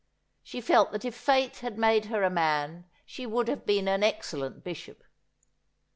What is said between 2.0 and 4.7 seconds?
her a man she would have been an excellent